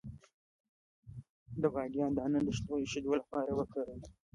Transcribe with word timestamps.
د 1.61 1.63
بادیان 1.73 2.11
دانه 2.17 2.39
د 2.47 2.49
شیدو 2.91 3.11
لپاره 3.21 3.51
وکاروئ 3.53 4.01